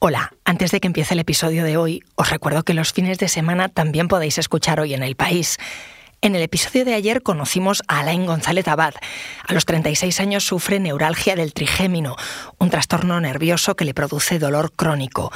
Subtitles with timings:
[0.00, 3.26] Hola, antes de que empiece el episodio de hoy, os recuerdo que los fines de
[3.26, 5.58] semana también podéis escuchar hoy en el país.
[6.20, 8.94] En el episodio de ayer conocimos a Alain González Abad.
[9.44, 12.14] A los 36 años sufre neuralgia del trigémino,
[12.58, 15.32] un trastorno nervioso que le produce dolor crónico.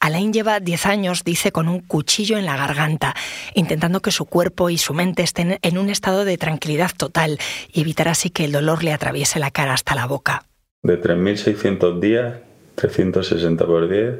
[0.00, 3.14] Alain lleva 10 años, dice, con un cuchillo en la garganta,
[3.52, 7.38] intentando que su cuerpo y su mente estén en un estado de tranquilidad total
[7.70, 10.46] y evitar así que el dolor le atraviese la cara hasta la boca.
[10.82, 12.47] De 3.600 días
[12.78, 14.14] 360 por 10,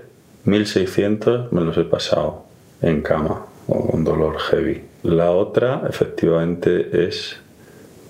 [0.45, 2.43] 1600 me los he pasado
[2.83, 4.83] en cama o con dolor heavy.
[5.05, 7.37] La otra, efectivamente, es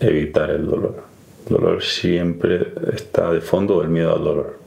[0.01, 1.03] evitar el dolor.
[1.47, 4.59] El dolor siempre está de fondo el miedo al dolor.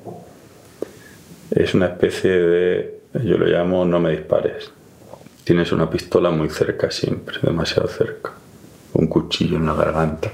[1.49, 4.71] Es una especie de, yo lo llamo no me dispares.
[5.43, 8.33] Tienes una pistola muy cerca siempre, demasiado cerca.
[8.93, 10.31] Un cuchillo en la garganta.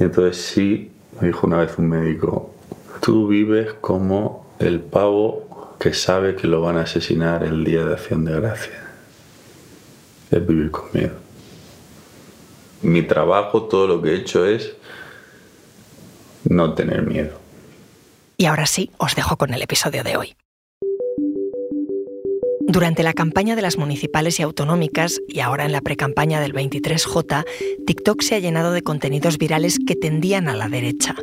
[0.00, 2.54] Y entonces sí, me dijo una vez un médico,
[3.02, 7.94] tú vives como el pavo que sabe que lo van a asesinar el día de
[7.94, 8.84] acción de gracia.
[10.30, 11.14] Es vivir con miedo.
[12.82, 14.74] Mi trabajo, todo lo que he hecho es
[16.44, 17.38] no tener miedo.
[18.36, 20.34] Y ahora sí, os dejo con el episodio de hoy.
[22.66, 27.44] Durante la campaña de las municipales y autonómicas y ahora en la precampaña del 23J,
[27.86, 31.14] TikTok se ha llenado de contenidos virales que tendían a la derecha.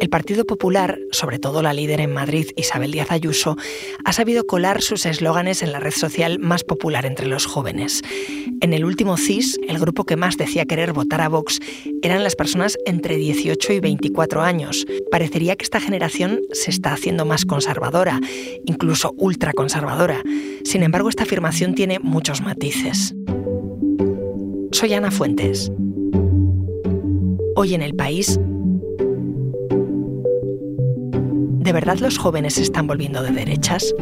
[0.00, 3.56] El Partido Popular, sobre todo la líder en Madrid, Isabel Díaz Ayuso,
[4.04, 8.02] ha sabido colar sus eslóganes en la red social más popular entre los jóvenes.
[8.60, 11.60] En el último CIS, el grupo que más decía querer votar a Vox
[12.02, 14.84] eran las personas entre 18 y 24 años.
[15.10, 18.20] Parecería que esta generación se está haciendo más conservadora,
[18.64, 20.22] incluso ultraconservadora.
[20.64, 23.14] Sin embargo, esta afirmación tiene muchos matices.
[24.72, 25.70] Soy Ana Fuentes.
[27.54, 28.38] Hoy en el país
[31.62, 33.94] ¿De verdad los jóvenes se están volviendo de derechas?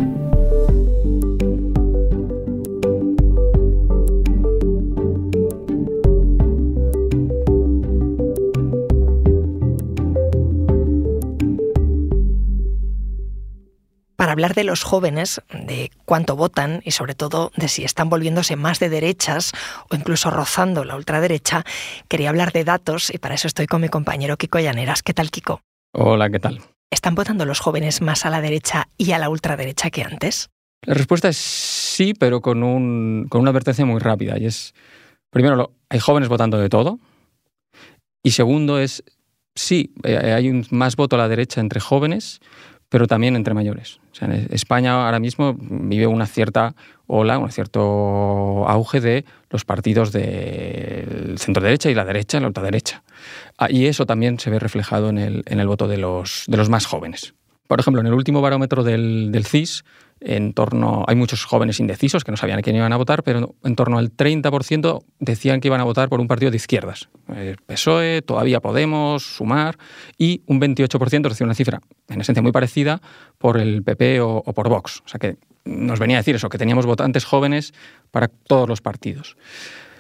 [14.41, 18.81] Hablar de los jóvenes, de cuánto votan y sobre todo de si están volviéndose más
[18.81, 19.53] de derechas
[19.91, 21.63] o incluso rozando la ultraderecha,
[22.09, 25.03] quería hablar de datos y para eso estoy con mi compañero Kiko Llaneras.
[25.03, 25.61] ¿Qué tal, Kiko?
[25.93, 26.63] Hola, ¿qué tal?
[26.91, 30.49] ¿Están votando los jóvenes más a la derecha y a la ultraderecha que antes?
[30.87, 34.39] La respuesta es sí, pero con, un, con una advertencia muy rápida.
[34.39, 34.75] Y es,
[35.29, 36.99] primero, hay jóvenes votando de todo.
[38.23, 39.05] Y segundo es,
[39.55, 42.41] sí, eh, hay un más voto a la derecha entre jóvenes,
[42.91, 44.01] pero también entre mayores.
[44.21, 46.75] en España ahora mismo vive una cierta
[47.07, 53.03] ola, un cierto auge de los partidos del centro derecha y la derecha, la ultraderecha.
[53.57, 56.57] Ah, y eso también se ve reflejado en el, en el voto de los, de
[56.57, 57.35] los más jóvenes.
[57.69, 59.85] Por ejemplo, en el último barómetro del, del CIS,
[60.21, 63.55] en torno, hay muchos jóvenes indecisos que no sabían a quién iban a votar, pero
[63.65, 67.09] en torno al 30% decían que iban a votar por un partido de izquierdas.
[67.35, 69.79] Eh, PSOE, todavía Podemos, Sumar,
[70.19, 73.01] y un 28% recibe una cifra, en esencia muy parecida,
[73.39, 75.03] por el PP o, o por Vox.
[75.05, 77.73] O sea que nos venía a decir eso, que teníamos votantes jóvenes
[78.11, 79.37] para todos los partidos.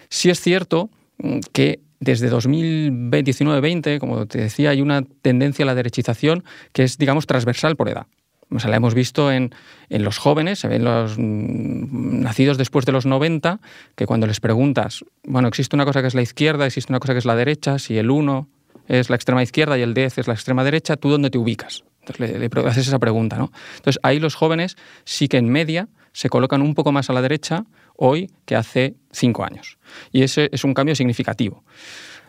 [0.08, 5.74] Sí es cierto mm, que desde 2019-20, como te decía, hay una tendencia a la
[5.74, 8.06] derechización que es, digamos, transversal por edad.
[8.50, 9.54] O sea, la hemos visto en,
[9.88, 13.60] los jóvenes, se ven los mm, nacidos después de los 90,
[13.94, 17.12] que cuando les preguntas, bueno, existe una cosa que es la izquierda, existe una cosa
[17.12, 18.48] que es la derecha, si el 1
[18.88, 21.84] es la extrema izquierda y el 10 es la extrema derecha, ¿tú dónde te ubicas?
[22.00, 23.52] Entonces le haces esa pregunta, ¿no?
[23.76, 27.22] Entonces ahí los jóvenes sí que en media se colocan un poco más a la
[27.22, 27.64] derecha
[27.96, 29.78] hoy que hace cinco años.
[30.10, 31.62] Y ese es un cambio significativo.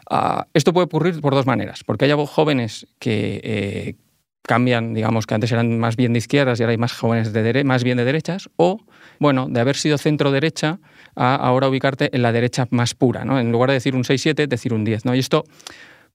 [0.09, 3.95] Ah, esto puede ocurrir por dos maneras, porque hay jóvenes que, eh,
[4.51, 7.63] cambian, digamos que antes eran más bien de izquierdas y ahora hay más jóvenes de
[7.63, 8.81] más bien de derechas, o,
[9.17, 10.81] bueno, de haber sido centro-derecha
[11.15, 13.39] a ahora ubicarte en la derecha más pura, ¿no?
[13.39, 15.15] En lugar de decir un 6-7, decir un 10, ¿no?
[15.15, 15.45] Y esto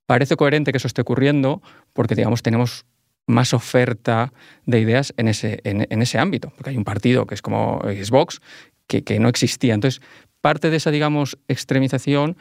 [0.05, 1.63] parece coherente que eso esté ocurriendo
[1.95, 2.85] porque, digamos, tenemos
[3.27, 4.35] más oferta
[4.67, 8.43] de ideas en ese, en, ese ámbito, porque hay un partido que es como Xbox
[8.87, 9.73] que, que no existía.
[9.73, 10.03] Entonces,
[10.47, 12.37] parte de esa, digamos, extremización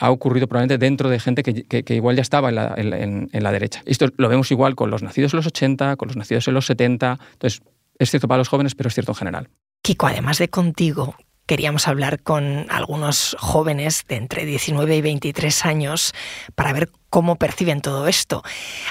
[0.00, 3.80] ha ocurrido probablemente dentro de gente que, igual ya estaba en la, derecha.
[3.86, 6.66] Esto lo vemos igual con los nacidos en los 80, con los nacidos en los
[6.66, 7.18] 70.
[7.32, 7.62] Entonces,
[7.98, 9.48] es cierto para los jóvenes, pero es cierto en general.
[9.80, 11.16] Kiko, además de contigo,
[11.46, 16.12] queríamos hablar con algunos jóvenes de entre 19 y 23 años
[16.54, 18.42] para ver cómo perciben todo esto.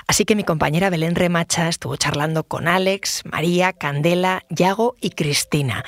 [0.07, 5.85] Así que mi compañera Belén Remacha estuvo charlando con Alex, María, Candela, Yago y Cristina.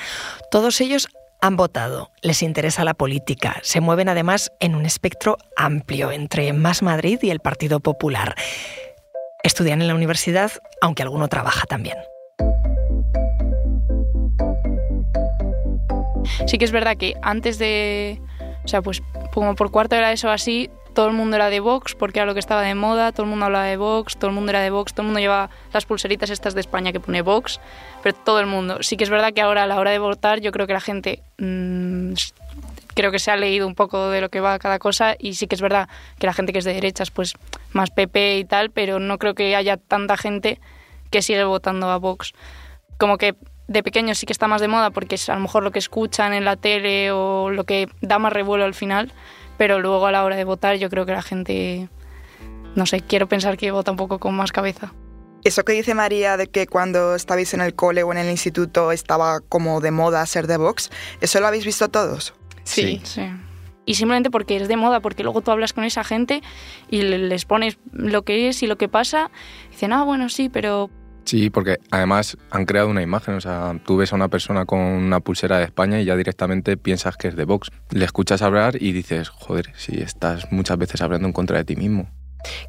[0.52, 1.08] Todos ellos
[1.42, 6.82] han votado, les interesa la política, se mueven además en un espectro amplio entre Más
[6.82, 8.34] Madrid y el Partido Popular.
[9.42, 10.52] Estudian en la universidad,
[10.82, 11.96] aunque alguno trabaja también.
[16.46, 18.20] Sí que es verdad que antes de,
[18.62, 19.02] o sea, pues
[19.32, 20.68] como por cuarto era eso así,
[21.00, 23.30] todo el mundo era de Vox porque era lo que estaba de moda, todo el
[23.30, 25.86] mundo hablaba de Vox, todo el mundo era de Vox, todo el mundo llevaba las
[25.86, 27.58] pulseritas estas de España que pone Vox,
[28.02, 28.82] pero todo el mundo.
[28.82, 30.80] Sí que es verdad que ahora a la hora de votar yo creo que la
[30.82, 32.12] gente mmm,
[32.94, 35.46] creo que se ha leído un poco de lo que va cada cosa y sí
[35.46, 35.88] que es verdad
[36.18, 37.32] que la gente que es de derechas pues
[37.72, 40.60] más PP y tal, pero no creo que haya tanta gente
[41.10, 42.34] que sigue votando a Vox.
[42.98, 43.36] Como que
[43.68, 45.78] de pequeños sí que está más de moda porque es a lo mejor lo que
[45.78, 49.14] escuchan en la tele o lo que da más revuelo al final,
[49.60, 51.90] pero luego a la hora de votar yo creo que la gente,
[52.76, 54.94] no sé, quiero pensar que vota un poco con más cabeza.
[55.44, 58.90] Eso que dice María de que cuando estabais en el cole o en el instituto
[58.90, 60.90] estaba como de moda ser de Vox,
[61.20, 62.32] ¿eso lo habéis visto todos?
[62.64, 63.20] Sí, sí.
[63.84, 66.40] Y simplemente porque es de moda, porque luego tú hablas con esa gente
[66.88, 69.30] y les pones lo que es y lo que pasa,
[69.68, 70.88] y dicen, ah, bueno, sí, pero
[71.24, 74.78] Sí, porque además han creado una imagen, o sea, tú ves a una persona con
[74.78, 77.70] una pulsera de España y ya directamente piensas que es de Vox.
[77.90, 81.76] Le escuchas hablar y dices, joder, si estás muchas veces hablando en contra de ti
[81.76, 82.08] mismo.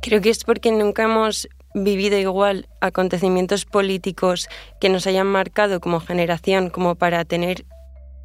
[0.01, 4.50] Creo que es porque nunca hemos vivido igual acontecimientos políticos
[4.80, 7.65] que nos hayan marcado como generación como para tener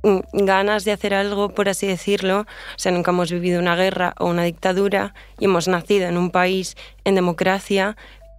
[0.03, 2.41] mm, ganas de hacer algo, por así decirlo.
[2.41, 6.31] O sea, nunca hemos vivido una guerra o una dictadura y hemos nacido en un
[6.31, 7.97] país en democracia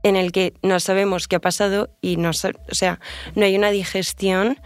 [0.07, 2.99] en el que no sabemos qué ha pasado y no, o sea,
[3.35, 4.59] no hay una digestión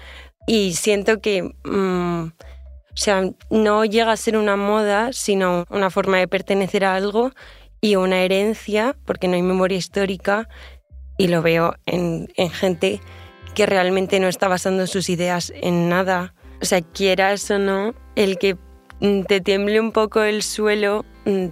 [0.47, 6.17] y siento que mm, o sea, no llega a ser una moda, sino una forma
[6.17, 7.31] de pertenecer a algo
[7.79, 10.49] y una herencia, porque no hay memoria histórica
[11.17, 12.99] y lo veo en, en gente
[13.55, 16.33] que realmente no está basando sus ideas en nada.
[16.61, 18.57] O sea, quieras o no, el que
[19.01, 21.05] Mm, te tiemble un poco el suelo,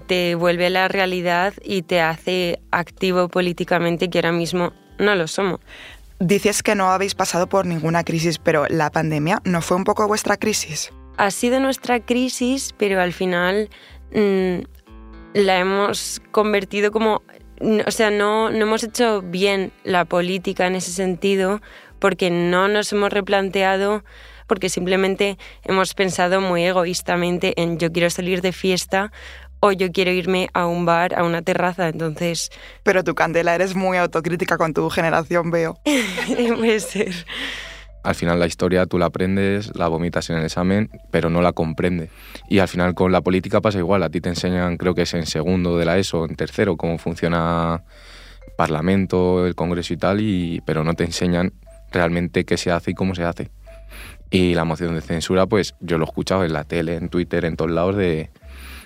[0.07, 5.27] te vuelve a la realidad y te hace activo políticamente que ahora mismo no lo
[5.27, 5.59] somos.
[6.19, 10.07] Dices que no habéis pasado por ninguna crisis, pero la pandemia no fue un poco
[10.07, 10.91] vuestra crisis.
[11.17, 13.69] Ha sido nuestra crisis, pero al final
[14.13, 14.59] mm,
[15.33, 17.21] la hemos convertido como,
[17.85, 21.61] o sea, no, no hemos hecho bien la política en ese sentido
[21.99, 24.03] porque no nos hemos replanteado
[24.47, 29.11] porque simplemente hemos pensado muy egoístamente en yo quiero salir de fiesta
[29.59, 32.49] o yo quiero irme a un bar, a una terraza, entonces...
[32.83, 35.77] Pero tu Candela, eres muy autocrítica con tu generación, veo.
[36.57, 37.13] Puede ser.
[38.03, 41.51] Al final la historia tú la aprendes, la vomitas en el examen, pero no la
[41.51, 42.09] comprende.
[42.47, 45.13] Y al final con la política pasa igual, a ti te enseñan, creo que es
[45.13, 47.83] en segundo de la ESO, en tercero, cómo funciona
[48.47, 51.51] el Parlamento, el Congreso y tal, y, pero no te enseñan
[51.91, 53.51] realmente qué se hace y cómo se hace.
[54.31, 57.43] Y la moción de censura, pues yo lo he escuchado en la tele, en Twitter,
[57.43, 58.29] en todos lados de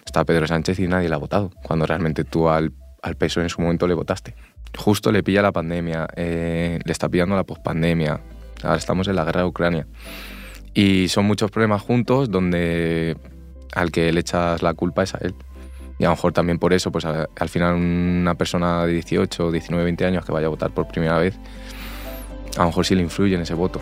[0.06, 3.50] está Pedro Sánchez y nadie la ha votado, cuando realmente tú al, al peso en
[3.50, 4.36] su momento le votaste.
[4.78, 8.20] Justo le pilla la pandemia, eh, le está pillando la pospandemia,
[8.64, 9.88] ahora estamos en la guerra de Ucrania.
[10.74, 13.16] Y son muchos problemas juntos donde
[13.74, 15.36] al que le echas la culpa es a él.
[16.00, 19.84] Y a lo mejor también por eso, pues al final una persona de 18, 19,
[19.84, 21.38] 20 años que vaya a votar por primera vez,
[22.58, 23.80] a lo mejor sí le influye en ese voto.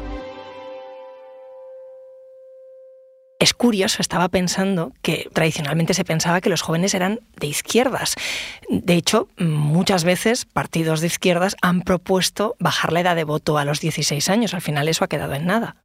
[3.42, 8.14] Es curioso, estaba pensando que tradicionalmente se pensaba que los jóvenes eran de izquierdas.
[8.70, 13.66] De hecho, muchas veces partidos de izquierdas han propuesto bajar la edad de voto a
[13.66, 14.54] los 16 años.
[14.54, 15.78] Al final eso ha quedado en nada.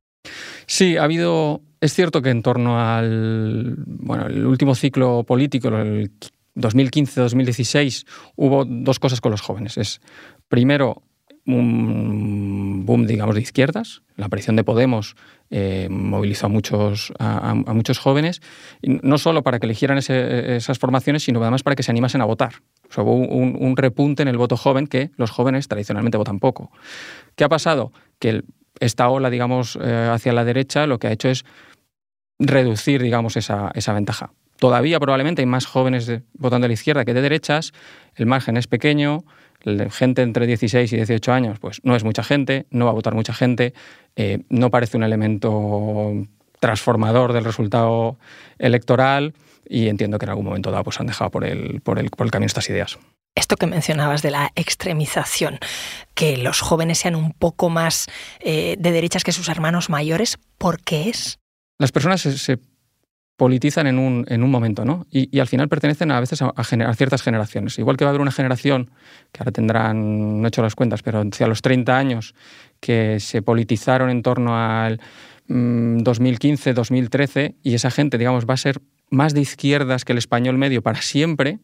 [0.66, 1.62] Sí, ha habido.
[1.80, 6.10] Es cierto que en torno al bueno, el último ciclo político, el
[6.56, 9.78] 2015-2016, hubo dos cosas con los jóvenes.
[9.78, 10.02] Es
[10.48, 11.02] primero
[11.46, 14.02] un boom, digamos, de izquierdas.
[14.16, 15.16] La aparición de Podemos
[15.50, 18.42] eh, movilizó a muchos, a, muchos jóvenes,
[18.82, 22.54] no solo para que eligieran esas formaciones, sino además para que se animasen a votar.
[22.96, 26.70] hubo un, repunte en el voto joven que los jóvenes tradicionalmente votan poco.
[27.36, 27.92] ¿Qué ha pasado?
[28.18, 28.42] Que
[28.80, 31.44] esta ola, digamos, eh, hacia la derecha lo que ha hecho es
[32.38, 34.32] reducir, digamos, esa, esa ventaja.
[34.58, 37.72] Todavía probablemente hay más jóvenes votando a la izquierda que de derechas,
[38.14, 39.24] el margen es pequeño,
[39.90, 43.14] gente entre 16 y 18 años, pues no es mucha gente, no va a votar
[43.14, 43.74] mucha gente,
[44.16, 46.12] eh, no parece un elemento
[46.60, 48.18] transformador del resultado
[48.58, 49.34] electoral
[49.68, 52.26] y entiendo que en algún momento dado pues han dejado por el, por el, por
[52.26, 52.98] el camino estas ideas.
[53.34, 55.58] Esto que mencionabas de la extremización,
[56.14, 58.06] que los jóvenes sean un poco más
[58.40, 61.38] eh, de derechas que sus hermanos mayores, ¿por qué es?
[61.78, 62.58] Las personas se
[63.36, 65.06] politizan en un, en un momento, ¿no?
[65.10, 66.52] Y, al final pertenecen a veces a,
[66.94, 67.78] ciertas generaciones.
[67.78, 68.90] Igual que va a haber una generación,
[69.32, 72.34] que ahora tendrán, no he hecho las cuentas, pero hacia los 30 años,
[72.80, 75.00] que se politizaron en torno al
[75.48, 80.18] 2015, mm, 2013, y esa gente, digamos, va a ser más de izquierdas que el
[80.18, 81.58] español medio para siempre,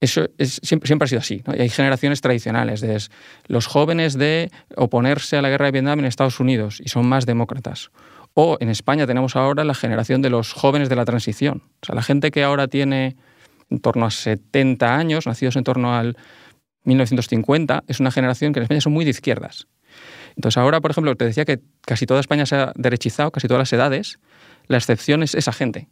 [0.00, 1.42] eso es, siempre, siempre, ha sido así.
[1.56, 3.00] Y hay generaciones tradicionales, de
[3.46, 7.24] los jóvenes de oponerse a la guerra de Vietnam en Estados Unidos y son más
[7.24, 7.90] demócratas
[8.34, 11.62] O en España tenemos ahora la generación de los jóvenes de la transición.
[11.82, 13.16] O sea, la gente que ahora tiene
[13.70, 16.16] en torno a 70 años, nacidos en torno al
[16.84, 19.66] 1950, es una generación que en España son muy de izquierdas.
[20.36, 23.60] Entonces ahora, por ejemplo, te decía que casi toda España se ha derechizado, casi todas
[23.60, 24.18] las edades,
[24.66, 25.88] la excepción es esa gente.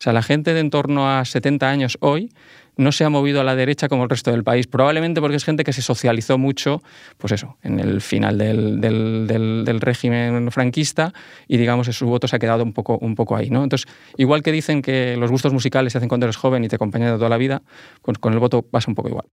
[0.00, 2.30] O sea, la gente de en torno a 70 años hoy
[2.78, 5.44] no se ha movido a la derecha como el resto del país, probablemente porque es
[5.44, 6.80] gente que se socializó mucho,
[7.18, 11.12] pues eso, en el final del, del, régimen franquista
[11.46, 13.50] y digamos su voto se ha quedado un poco, un poco ahí.
[13.50, 13.64] ¿no?
[13.64, 16.76] Entonces, igual que dicen que los gustos musicales se hacen cuando eres joven y te
[16.76, 17.62] acompañan toda la vida,
[18.00, 19.26] con, con el voto pasa un poco igual.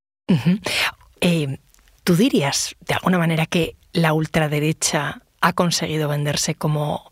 [1.22, 1.60] Eh,
[2.04, 7.10] ¿Tú dirías de alguna manera que la ultraderecha ha conseguido venderse como,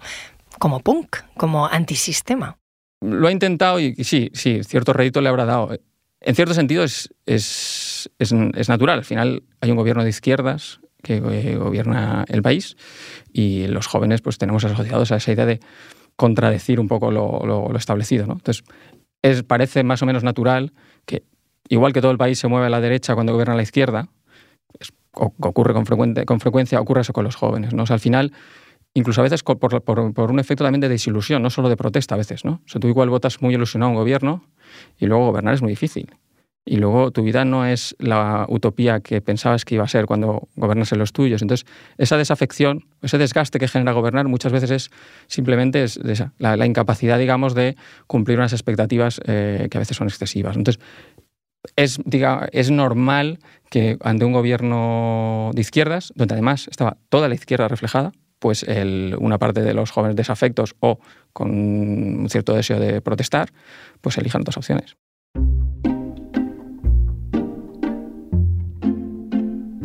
[0.58, 2.58] como punk, como antisistema?
[3.02, 5.78] Lo ha intentado y, sí, sí, cierto rédito le habrá dado.
[6.24, 9.00] En cierto sentido es, es, natural.
[9.00, 12.78] Al final hay un gobierno de izquierdas que eh, gobierna el país
[13.34, 15.60] y los jóvenes pues tenemos asociados a esa idea de
[16.16, 18.26] contradecir un poco lo, establecido.
[18.26, 18.34] ¿no?
[18.34, 18.64] Entonces,
[19.22, 20.72] es, parece más o menos natural
[21.06, 21.24] que,
[21.68, 24.08] igual que todo el país se mueve a la derecha cuando gobierna la izquierda,
[25.14, 27.74] ocurre con, frecuente, con frecuencia, ocurre eso con los jóvenes.
[27.74, 27.84] ¿no?
[27.88, 28.32] al final
[28.94, 32.18] incluso a veces por, por, un efecto también de desilusión, no solo de protesta a
[32.18, 32.62] veces, ¿no?
[32.66, 34.44] O sea, tú igual votas muy ilusionado a un gobierno
[35.00, 36.16] y luego gobernar es muy difícil.
[36.66, 40.48] Y luego tu vida no es la utopía que pensabas que iba a ser cuando
[40.56, 41.42] gobernas en los tuyos.
[41.42, 44.92] Entonces, esa desafección, ese desgaste que genera gobernar muchas veces es
[45.28, 46.00] simplemente es
[46.38, 47.76] la, incapacidad, digamos, de
[48.08, 50.56] cumplir unas expectativas eh, que a veces son excesivas.
[50.56, 50.82] Entonces,
[51.76, 57.36] es, diga, es normal que ante un gobierno de izquierdas, donde además estaba toda la
[57.36, 58.66] izquierda reflejada, pues
[59.20, 61.00] una parte de los jóvenes desafectos o
[61.32, 63.54] con un cierto deseo de protestar,
[64.02, 64.98] pues elijan otras opciones.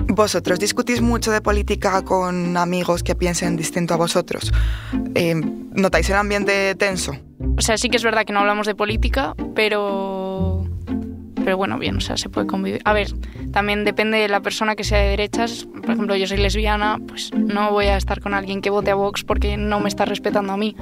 [0.08, 4.52] ¿Vosotros discutís mucho de política con amigos que piensen distinto a vosotros?
[5.14, 7.12] Eh, ¿Notáis el ambiente tenso?
[7.56, 10.57] O sea, sí que es verdad que no hablamos de política, pero
[11.48, 12.82] pero bueno, bien, o sea, se puede convivir.
[12.84, 13.08] A ver,
[13.52, 15.66] también depende de la persona que sea de derechas.
[15.80, 18.94] Por ejemplo, yo soy lesbiana, pues no voy a estar con alguien que vote a
[18.94, 20.76] Vox porque no me está respetando a mí.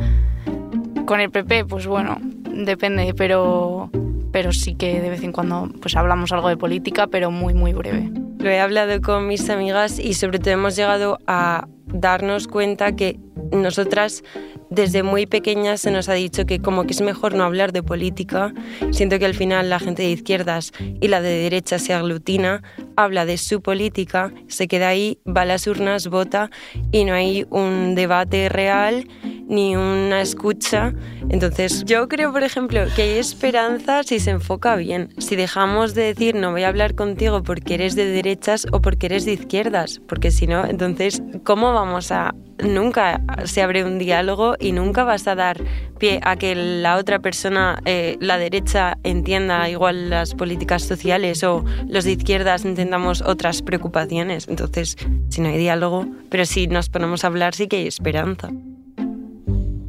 [1.06, 3.90] Con el PP, pues bueno, depende, pero,
[4.32, 7.73] pero sí que de vez en cuando pues hablamos algo de política, pero muy, muy
[7.73, 8.11] breve.
[8.40, 13.20] Lo he hablado con mis amigas y sobre todo hemos llegado a darnos cuenta que
[13.52, 14.25] nosotras
[14.70, 17.82] desde muy pequeñas se nos ha dicho que como que es mejor no hablar de
[17.82, 18.52] política.
[18.90, 22.62] Siento que al final la gente de izquierdas y la de derecha se aglutina,
[22.96, 26.50] habla de su política, se queda ahí, va a las urnas, vota
[26.92, 29.06] y no hay un debate real
[29.49, 30.92] ni una escucha.
[31.28, 35.14] Entonces yo creo, por ejemplo, que hay esperanza si se enfoca bien.
[35.18, 39.06] Si dejamos de decir no voy a hablar contigo porque eres de derechas o porque
[39.06, 44.56] eres de izquierdas, porque si no, entonces, ¿cómo vamos a nunca se abre un diálogo
[44.58, 45.62] y nunca vas a dar
[45.98, 51.64] pie a que la otra persona, eh, la derecha, entienda igual las políticas sociales o
[51.88, 54.48] los de izquierdas entendamos otras preocupaciones.
[54.48, 54.96] Entonces,
[55.28, 58.50] si no hay diálogo, pero si nos ponemos a hablar sí que hay esperanza.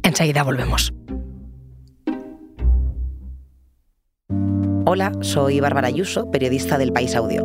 [0.02, 0.92] Enseguida volvemos.
[4.90, 7.44] Hola, soy Bárbara Ayuso, periodista del País Audio.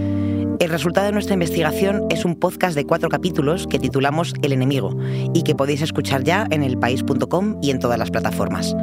[0.61, 4.95] El resultado de nuestra investigación es un podcast de cuatro capítulos que titulamos El enemigo
[5.33, 8.75] y que podéis escuchar ya en elpaís.com y en todas las plataformas.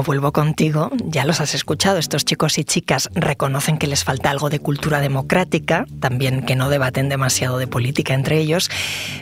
[0.00, 0.90] Vuelvo contigo.
[1.04, 1.98] Ya los has escuchado.
[1.98, 6.70] Estos chicos y chicas reconocen que les falta algo de cultura democrática, también que no
[6.70, 8.70] debaten demasiado de política entre ellos.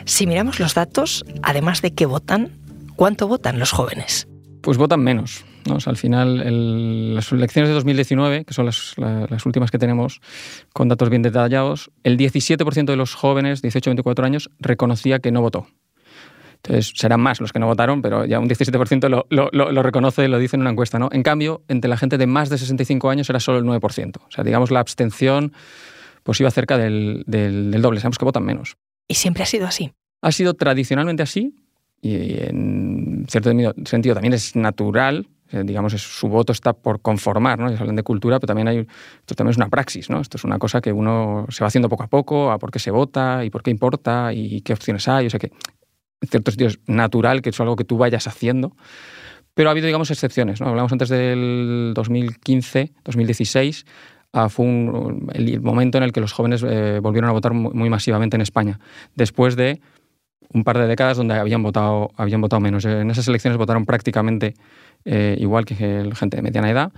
[0.05, 2.51] Si miramos los datos, además de que votan,
[2.95, 4.27] ¿cuánto votan los jóvenes?
[4.61, 5.43] Pues votan menos.
[5.85, 10.21] al final, las elecciones de 2019, que son las, las, últimas que tenemos
[10.71, 15.67] con datos bien detallados, el 17% de los jóvenes, 18-24 años, reconocía que no votó.
[16.63, 20.27] Entonces, serán más los que no votaron, pero ya un 17% lo, lo, lo, reconoce,
[20.27, 20.99] lo dice en una encuesta.
[20.99, 21.09] ¿no?
[21.11, 24.17] En cambio, entre la gente de más de 65 años era solo el 9%.
[24.17, 25.53] O sea, digamos, la abstención
[26.21, 27.99] pues iba cerca del, del, doble.
[27.99, 28.77] Sabemos que votan menos.
[29.07, 29.91] ¿Y siempre ha sido así?
[30.21, 31.55] Ha sido tradicionalmente así
[31.99, 33.51] y en cierto
[33.85, 37.67] sentido también es natural, Eh, digamos, su voto está por conformar, ¿no?
[37.67, 38.87] Ellos hablan de cultura, pero también hay,
[39.19, 40.21] esto también es una praxis, ¿no?
[40.21, 42.79] Esto es una cosa que uno se va haciendo poco a poco, a por qué
[42.79, 45.27] se vota y por qué importa y qué opciones hay.
[45.27, 45.51] O sea que
[46.21, 48.75] en ciertos es natural que es algo que tú vayas haciendo.
[49.53, 50.61] Pero ha hablado, digamos, excepciones.
[50.61, 50.67] ¿no?
[50.67, 53.85] Hablamos antes del 2015, 2016,
[54.33, 58.35] ah, fue el momento en el que los jóvenes eh, volvieron a votar muy, masivamente
[58.35, 58.79] en España,
[59.15, 59.81] después de
[60.53, 62.85] un par de décadas donde habían votado, habían votado menos.
[62.85, 64.53] En esas elecciones votaron prácticamente
[65.05, 66.91] eh, igual que gente de mediana edad,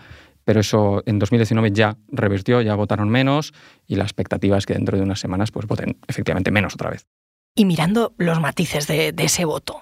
[0.43, 3.53] pero eso en 2019 ya revirtió, ya votaron menos
[3.87, 7.05] y la expectativa es que dentro de unas semanas pues voten efectivamente menos otra vez.
[7.55, 9.77] Y mirando los matices de, ese voto,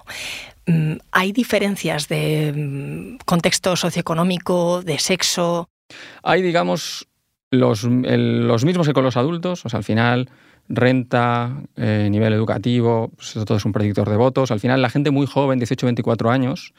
[0.66, 5.68] mm, ¿hay diferencias de mm, contexto socioeconómico, de sexo?
[6.22, 7.08] Hay, digamos,
[7.50, 10.28] los, los mismos que con los adultos, o sea, al final
[10.68, 14.50] renta, eh, nivel educativo, pues todo es un predictor de votos.
[14.50, 16.72] Al final, la gente muy joven, 18-24 años,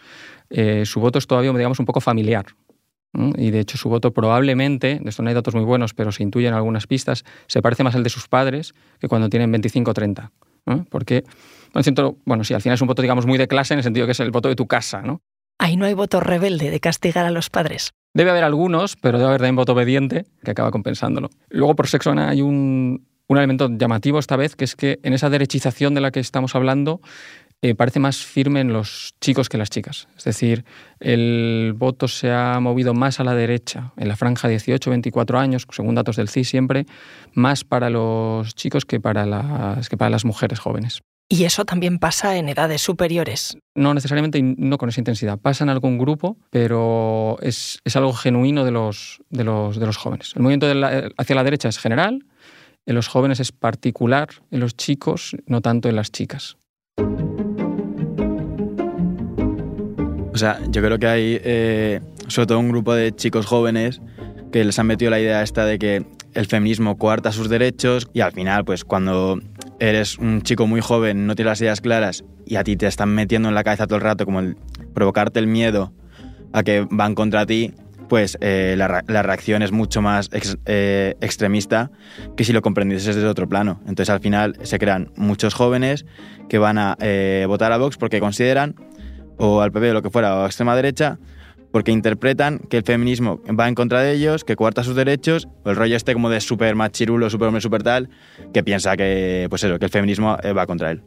[0.50, 2.45] eh, su voto es todavía, digamos, un poco familiar.
[3.38, 6.23] Y de hecho, su voto probablemente, de esto no hay datos muy buenos, pero se
[6.23, 9.93] intuyen algunas pistas, se parece más al de sus padres que cuando tienen 25 o
[9.93, 10.31] 30.
[10.89, 11.24] Porque,
[12.25, 14.13] bueno, sí, al final es un voto, digamos, muy de clase en el sentido que
[14.13, 15.22] es el voto de tu casa, ¿no?
[15.60, 17.91] Ahí no hay voto rebelde de castigar a los padres.
[18.13, 21.29] Debe haber algunos, pero debe haber también voto obediente que acaba compensándolo.
[21.50, 25.29] Luego, por sexo, hay un, un elemento llamativo esta vez, que es que en esa
[25.29, 27.01] derechización de la que estamos hablando,
[27.63, 30.10] eh, parece más firme en los chicos que en las chicas.
[30.17, 30.65] Es decir,
[31.00, 35.96] el voto se ha movido más a la derecha, en la franja 18-24 años, según
[35.96, 36.86] datos del CIS siempre,
[37.32, 41.03] más para los chicos que para las, que para las mujeres jóvenes.
[41.29, 43.58] ¿Y eso también pasa en edades superiores?
[43.75, 45.39] No necesariamente y no con esa intensidad.
[45.39, 50.34] Pasa en algún grupo, pero es, algo genuino de los, de, los, de los jóvenes.
[50.36, 50.67] El movimiento
[51.17, 52.25] hacia la derecha es general,
[52.86, 56.58] en los jóvenes es particular, en los chicos no tanto en las chicas.
[60.33, 64.01] O sea, yo creo que hay eh, sobre todo un grupo de chicos jóvenes
[64.51, 68.21] que les han metido la idea esta de que el feminismo coarta sus derechos y
[68.21, 69.39] al final, pues cuando
[69.79, 73.09] eres un chico muy joven, no tienes las ideas claras y a ti te están
[73.09, 74.57] metiendo en la cabeza todo el rato como el
[74.96, 75.93] provocarte el miedo
[76.51, 77.74] a que van contra ti,
[78.09, 80.31] pues eh, la, reacción es mucho más
[80.65, 81.91] eh, extremista
[82.35, 83.81] que si lo comprendieses desde otro plano.
[83.81, 86.05] Entonces al final se crean muchos jóvenes
[86.50, 86.98] que van a
[87.48, 88.75] votar a Vox porque consideran
[89.37, 91.19] o al PP o lo que fuera, o a extrema derecha,
[91.72, 95.72] porque interpretan que el feminismo va en contra de ellos, que cuarta sus derechos, o
[95.72, 98.09] el rollo este como de super machirulo, super hombre, super tal,
[98.53, 101.01] que piensa que, pues eso, que el feminismo eh, va contra él.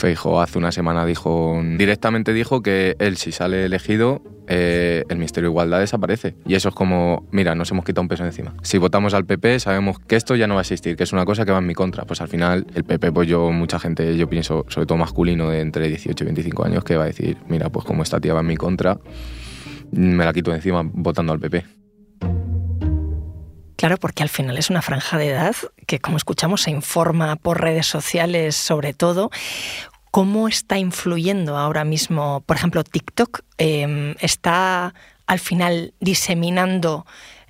[0.00, 5.50] Feijo hace una semana dijo, directamente dijo que él si sale elegido, eh, el Ministerio
[5.50, 6.36] de Igualdad desaparece.
[6.46, 8.54] Y eso es como, mira, nos hemos quitado un peso encima.
[8.62, 11.26] Si votamos al PP, sabemos que esto ya no va a existir, que es una
[11.26, 12.06] cosa que va en mi contra.
[12.06, 15.60] Pues al final, el PP, pues yo, mucha gente, yo pienso, sobre todo masculino de
[15.60, 18.40] entre 18 y 25 años, que va a decir, mira, pues como esta tía va
[18.40, 18.98] en mi contra,
[19.92, 21.80] me la quito encima votando al PP.
[23.80, 27.62] Claro, porque al final es una franja de edad que, como escuchamos, se informa por
[27.62, 29.30] redes sociales sobre todo.
[30.10, 33.42] ¿Cómo está influyendo ahora mismo, por ejemplo, TikTok?
[33.58, 34.94] Em, ¿Está
[35.26, 37.06] al final diseminando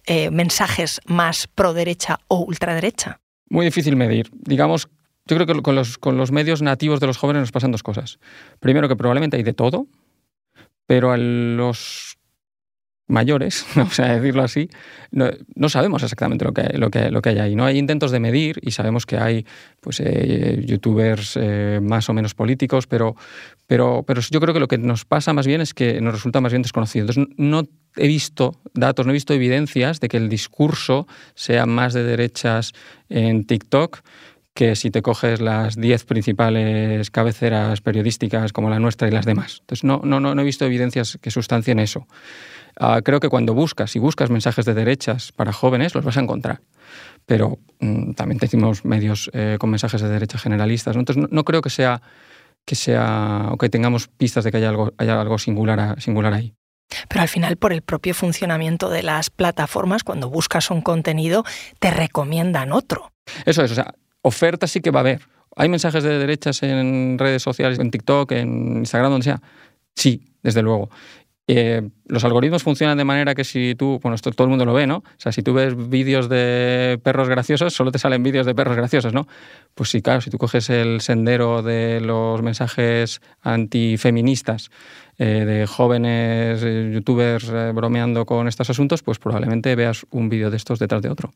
[0.07, 3.21] eh, mensajes más pro derecha o ultraderecha?
[3.49, 4.31] Muy difícil medir.
[4.33, 4.89] Digamos,
[5.27, 7.83] yo creo que con los, con los medios nativos de los jóvenes nos pasan dos
[7.83, 8.19] cosas.
[8.59, 9.87] Primero, que probablemente hay de todo,
[10.87, 12.19] pero a los
[13.11, 14.71] mayores, vamos a decirlo así,
[15.11, 17.57] no, sabemos exactamente lo que, lo, que, lo que hay ahí.
[17.57, 17.65] ¿no?
[17.65, 19.45] Hay intentos de medir y sabemos que hay
[19.81, 23.17] pues, eh, youtubers eh, más o menos políticos, pero,
[23.67, 26.41] pero, pero yo creo que lo que nos pasa más bien es que nos resulta
[26.41, 27.07] más bien desconocido.
[27.07, 27.65] Entonces, no
[27.97, 32.73] he visto datos, no he visto evidencias de que el discurso sea más de derechas
[33.09, 34.01] en TikTok
[34.55, 39.59] que si te coges las 10 principales cabeceras periodísticas como la nuestra y las demás.
[39.61, 42.07] Entonces, no, no, no he visto evidencias que sustancien eso.
[42.83, 46.21] Ah, creo que cuando buscas y buscas mensajes de derechas para jóvenes, los vas a
[46.21, 46.63] encontrar.
[47.27, 50.97] Pero mm, también decimos medios eh, con mensajes de derecha generalistas.
[50.97, 52.01] Entonces, no, creo que sea,
[52.65, 56.55] que sea o que tengamos pistas de que haya algo, haya algo singular, singular ahí.
[57.07, 61.45] Pero al final, por el propio funcionamiento de las plataformas, cuando buscas un contenido,
[61.81, 63.13] te recomiendan otro.
[63.45, 65.21] Eso es, o sea, oferta sí que va a haber.
[65.55, 69.43] ¿Hay mensajes de derechas en redes sociales, en TikTok, en Instagram, donde sea?
[69.95, 70.91] Sí, desde luego.
[71.53, 74.73] Eh, los algoritmos funcionan de manera que si tú, bueno, esto todo el mundo lo
[74.73, 74.99] ve, ¿no?
[74.99, 78.77] O sea, si tú ves vídeos de perros graciosos, solo te salen vídeos de perros
[78.77, 79.27] graciosos, ¿no?
[79.75, 84.71] Pues sí, claro, si tú coges el sendero de los mensajes antifeministas
[85.19, 90.57] eh, de jóvenes eh, youtubers bromeando con estos asuntos, pues probablemente veas un vídeo de
[90.57, 91.33] estos detrás de otro.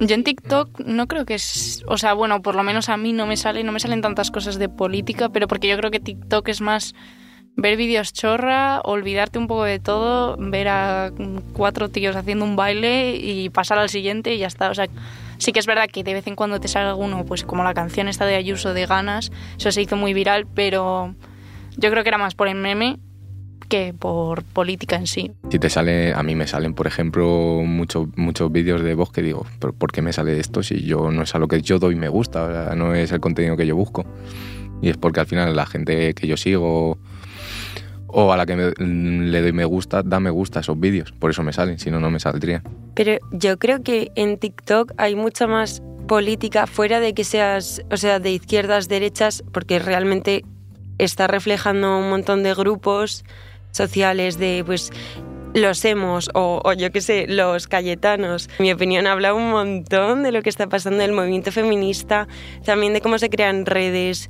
[0.00, 3.12] Yo en TikTok no creo que es, o sea, bueno, por lo menos a mí
[3.12, 6.00] no me sale, no me salen tantas cosas de política, pero porque yo creo que
[6.00, 6.94] TikTok es más
[7.56, 11.12] ver vídeos chorra, olvidarte un poco de todo, ver a
[11.52, 14.70] cuatro tíos haciendo un baile y pasar al siguiente y ya está.
[14.70, 14.88] O sea,
[15.38, 17.74] sí que es verdad que de vez en cuando te sale alguno, pues como la
[17.74, 21.14] canción esta de Ayuso de Ganas, eso se hizo muy viral, pero
[21.76, 22.98] yo creo que era más por el meme
[23.74, 25.32] que por política en sí.
[25.50, 29.20] Si te sale, a mí me salen, por ejemplo, muchos muchos vídeos de voz que
[29.20, 31.96] digo, ¿por qué me sale esto si yo no es a lo que yo doy
[31.96, 34.04] me gusta, no es el contenido que yo busco?
[34.80, 36.98] Y es porque al final la gente que yo sigo
[38.06, 41.10] o a la que le doy me gusta, da me gusta a esos vídeos.
[41.10, 42.62] Por eso me salen, si no, no me saldría.
[42.94, 47.96] Pero yo creo que en TikTok hay mucha más política fuera de que seas, o
[47.96, 50.44] sea, de izquierdas, derechas, porque realmente
[50.98, 53.24] está reflejando un montón de grupos
[53.74, 54.90] sociales de, pues,
[55.54, 58.48] los hemos o, yo qué sé, los cayetanos.
[58.58, 62.26] Mi opinión habla un montón de lo que está pasando en el movimiento feminista,
[62.64, 64.28] también de cómo se crean redes,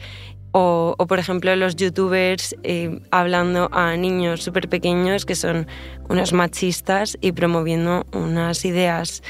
[0.56, 5.66] o, por ejemplo, los youtubers eh, hablando a niños súper pequeños que son
[6.08, 9.22] unos machistas y promoviendo unas ideas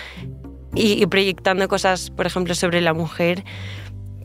[0.74, 3.42] y, proyectando cosas, por ejemplo, sobre la mujer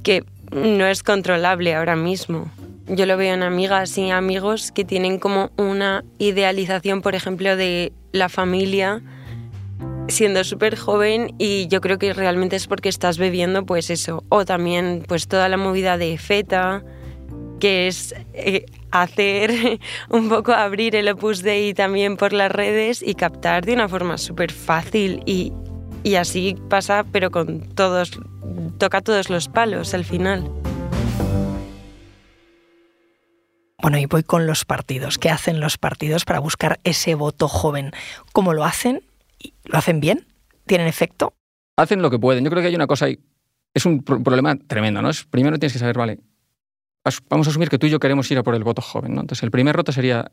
[0.03, 2.51] que no es controlable ahora mismo.
[2.89, 7.93] Yo lo veo en amigas y amigos que tienen como una idealización, por ejemplo, de
[8.11, 9.03] la familia
[10.07, 14.23] siendo súper joven y yo creo que realmente es porque estás bebiendo pues eso.
[14.29, 16.83] O también pues toda la movida de feta,
[17.59, 23.13] que es eh, hacer un poco abrir el Opus Dei también por las redes y
[23.13, 25.53] captar de una forma súper fácil y,
[26.03, 28.19] y así pasa pero con todos,
[28.77, 30.49] toca todos los palos al final.
[33.81, 35.17] Bueno, y voy con los partidos.
[35.17, 37.91] ¿Qué hacen los partidos para buscar ese voto joven?
[38.33, 39.03] ¿Cómo lo hacen?
[39.65, 40.27] ¿Lo hacen bien?
[40.65, 41.33] ¿Tienen efecto?
[41.77, 42.43] Hacen lo que pueden.
[42.43, 43.19] Yo creo que hay una cosa ahí.
[43.73, 45.09] Es un problema tremendo, ¿no?
[45.29, 46.19] Primero tienes que saber, vale,
[47.29, 49.21] vamos a asumir que tú y yo queremos ir a por el voto joven, ¿no?
[49.21, 50.31] Entonces, el primer reto sería,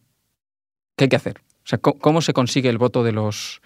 [0.97, 1.39] ¿qué hay que hacer?
[1.39, 3.61] O sea, ¿cómo, se consigue el voto de los,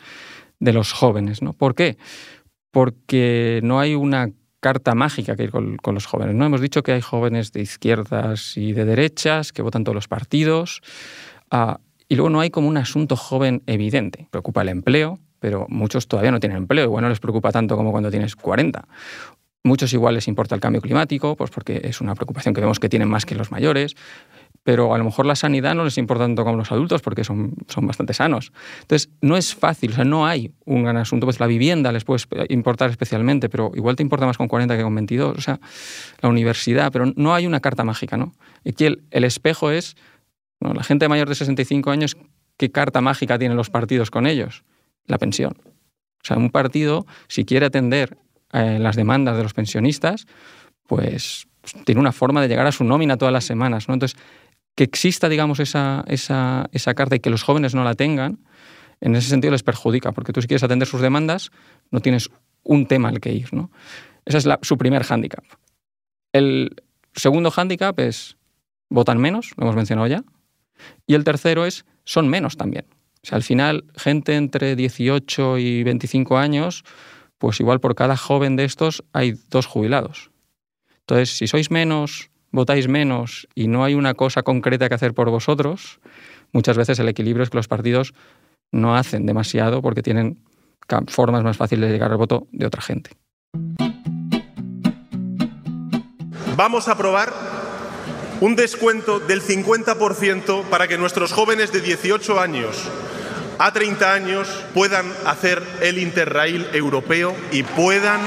[0.58, 1.52] de los jóvenes, ¿no?
[1.52, 1.96] ¿Por qué?
[2.70, 6.34] Porque no hay una carta mágica que ir con, los jóvenes.
[6.34, 6.44] ¿no?
[6.44, 10.82] Hemos dicho que hay jóvenes de izquierdas y de derechas que votan todos los partidos.
[11.50, 14.28] Ah, y luego no hay como un asunto joven evidente.
[14.30, 17.90] Preocupa el empleo, pero muchos todavía no tienen empleo, igual no les preocupa tanto como
[17.90, 18.86] cuando tienes 40.
[19.62, 22.88] Muchos igual les importa el cambio climático, pues porque es una preocupación que vemos que
[22.88, 23.94] tienen más que los mayores,
[24.62, 27.54] pero a lo mejor la sanidad no les importa tanto como los adultos porque son,
[27.68, 28.52] son bastante sanos.
[28.82, 31.26] Entonces, no es fácil, o sea, no hay un gran asunto.
[31.26, 34.82] Pues la vivienda les puede importar especialmente, pero igual te importa más con 40 que
[34.82, 35.60] con 22, o sea,
[36.20, 38.34] la universidad, pero no hay una carta mágica, ¿no?
[38.66, 39.96] Aquí el, el espejo es,
[40.60, 42.16] la gente mayor de 65 años,
[42.58, 44.62] ¿qué carta mágica tienen los partidos con ellos?
[45.10, 45.56] la pensión.
[46.22, 48.16] O sea, un partido, si quiere atender
[48.52, 50.26] eh, las demandas de los pensionistas,
[50.86, 51.46] pues
[51.84, 53.88] tiene una forma de llegar a su nómina todas las semanas.
[53.88, 53.94] ¿no?
[53.94, 54.18] Entonces,
[54.74, 58.38] que exista, digamos, esa, esa, esa carta y que los jóvenes no la tengan,
[59.00, 61.50] en ese sentido les perjudica, porque tú si quieres atender sus demandas,
[61.90, 62.30] no tienes
[62.62, 63.52] un tema al que ir.
[63.52, 63.70] ¿no?
[64.24, 65.44] Ese es su primer hándicap.
[66.32, 66.76] El
[67.14, 68.36] segundo hándicap es
[68.88, 70.24] votan menos, lo hemos mencionado ya.
[71.06, 72.86] Y el tercero es son menos también.
[73.30, 76.84] Al final, gente entre 18 y 25 años,
[77.38, 80.30] pues igual por cada joven de estos hay dos jubilados.
[81.00, 85.30] Entonces, si sois menos, votáis menos y no hay una cosa concreta que hacer por
[85.30, 86.00] vosotros,
[86.52, 88.14] muchas veces el equilibrio es que los partidos
[88.72, 90.38] no hacen demasiado porque tienen
[91.08, 93.10] formas más fáciles de llegar al voto de otra gente.
[96.56, 97.32] Vamos a aprobar
[98.40, 102.90] un descuento del 50% para que nuestros jóvenes de 18 años
[103.58, 108.20] a 30 años puedan hacer el Interrail europeo y puedan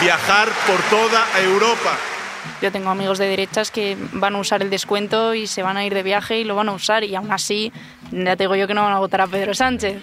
[0.00, 1.98] viajar por toda Europa.
[2.60, 5.84] Yo tengo amigos de derechas que van a usar el descuento y se van a
[5.84, 7.72] ir de viaje y lo van a usar y aún así
[8.10, 10.02] ya te digo yo que no van a votar a Pedro Sánchez.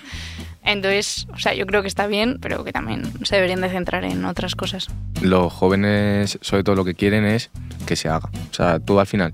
[0.63, 4.03] Entonces, o sea, yo creo que está bien, pero que también se deberían de centrar
[4.03, 4.87] en otras cosas.
[5.21, 7.49] Los jóvenes, sobre todo lo que quieren es
[7.85, 8.29] que se haga.
[8.51, 9.33] O sea, tú al final,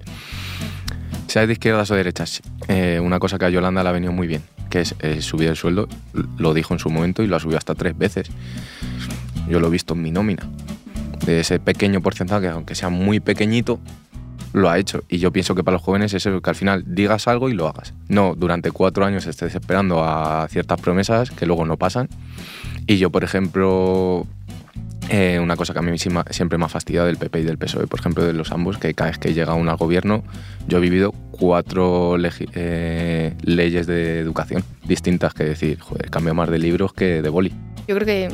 [1.28, 4.28] seas de izquierdas o derechas, eh, una cosa que a Yolanda le ha venido muy
[4.28, 4.44] bien
[4.76, 5.88] que es eh, subir el sueldo,
[6.38, 8.30] lo dijo en su momento y lo ha subido hasta tres veces.
[9.48, 10.44] Yo lo he visto en mi nómina.
[11.26, 13.80] De ese pequeño porcentaje, aunque sea muy pequeñito,
[14.54, 15.04] lo ha hecho.
[15.10, 17.54] Y yo pienso que para los jóvenes es eso, que al final digas algo y
[17.54, 17.94] lo hagas.
[18.08, 22.08] No, durante cuatro años estés esperando a ciertas promesas que luego no pasan.
[22.88, 24.26] Y yo, por ejemplo,
[25.10, 27.88] eh, una cosa que a mí siempre me ha fastidiado del PP y del PSOE,
[27.88, 30.24] por ejemplo, de los ambos, que cada vez que llega uno al gobierno,
[30.68, 32.16] yo he vivido cuatro
[32.56, 37.54] eh, leyes de educación distintas que decir, joder, cambio más de libros que de boli.
[37.88, 38.30] Yo creo que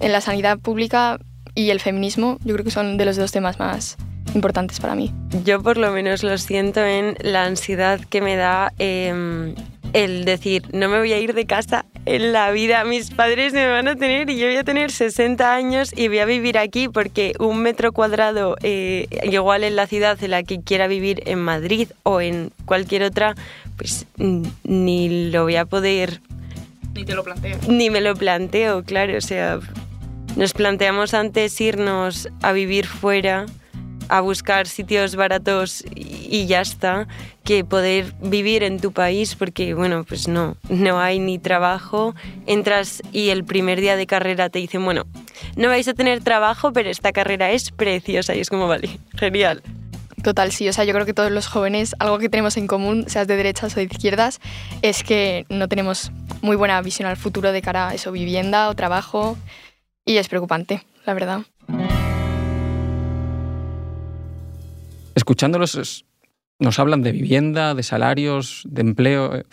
[0.00, 1.18] en la sanidad pública
[1.54, 3.96] y el feminismo, yo creo que son de los dos temas más
[4.34, 5.12] importantes para mí.
[5.44, 9.54] Yo por lo menos lo siento en la ansiedad que me da em,
[9.92, 13.66] el decir, no me voy a ir de casa en la vida, mis padres me
[13.66, 16.88] van a tener y yo voy a tener 60 años y voy a vivir aquí
[16.88, 21.38] porque un metro cuadrado, eh, igual en la ciudad en la que quiera vivir en
[21.38, 23.36] Madrid o en cualquier otra,
[23.76, 24.06] pues
[24.64, 26.20] ni lo voy a poder...
[26.94, 27.58] Ni te lo planteo.
[27.68, 29.58] Ni me lo planteo, claro, o sea,
[30.36, 33.46] nos planteamos antes irnos a vivir fuera
[34.08, 37.08] a buscar sitios baratos y ya está,
[37.42, 42.14] que poder vivir en tu país porque, bueno, pues no, no hay ni trabajo,
[42.46, 45.04] entras y el primer día de carrera te dicen, bueno,
[45.56, 49.62] no vais a tener trabajo, pero esta carrera es preciosa y es como, vale, genial.
[50.22, 50.66] Total, sí.
[50.70, 53.36] O sea, yo creo que todos los jóvenes, algo que tenemos en común, seas de
[53.36, 54.40] derechas o de izquierdas,
[54.80, 58.74] es que no tenemos muy buena visión al futuro de cara a eso, vivienda o
[58.74, 59.36] trabajo.
[60.04, 61.42] Y es preocupante, la verdad.
[65.14, 66.04] escuchándolos
[66.58, 69.34] nos hablan de vivienda, de salarios, de empleo.
[69.36, 69.44] Eh,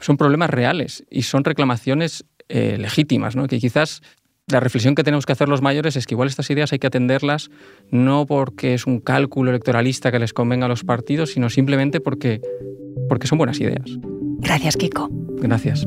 [0.00, 3.46] son problemas reales y son reclamaciones eh, legítimas, ¿no?
[3.46, 4.02] que quizás
[4.46, 6.88] la reflexión que tenemos que hacer los mayores es que igual estas ideas hay que
[6.88, 7.50] atenderlas
[7.90, 12.42] no porque es un cálculo electoralista que les convenga a los partidos, sino simplemente porque,
[13.08, 13.84] porque son buenas ideas.
[14.40, 15.08] Gracias, Kiko.
[15.38, 15.86] Gracias.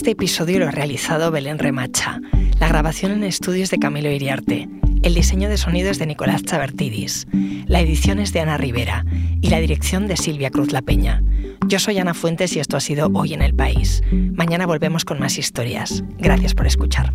[0.00, 2.22] Este episodio lo ha realizado Belén Remacha,
[2.58, 4.66] la grabación en estudios de Camilo Iriarte,
[5.02, 7.26] el diseño de sonidos de Nicolás Chabertidis,
[7.66, 9.04] la edición es de Ana Rivera
[9.42, 11.22] y la dirección de Silvia Cruz La Peña.
[11.66, 14.02] Yo soy Ana Fuentes y esto ha sido Hoy en el País.
[14.10, 16.02] Mañana volvemos con más historias.
[16.16, 17.12] Gracias por escuchar.